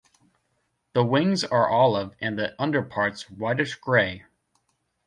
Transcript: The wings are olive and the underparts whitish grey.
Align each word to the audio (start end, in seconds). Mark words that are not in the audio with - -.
The 0.93 1.05
wings 1.05 1.43
are 1.43 1.69
olive 1.69 2.15
and 2.19 2.35
the 2.35 2.59
underparts 2.59 3.29
whitish 3.29 3.75
grey. 3.75 4.25